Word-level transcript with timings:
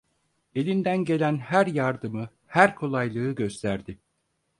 Elinden 0.55 1.05
gelen 1.05 1.37
her 1.37 1.67
yardımı, 1.67 2.29
her 2.47 2.75
kolaylığı 2.75 3.31
gösterdi. 3.31 3.99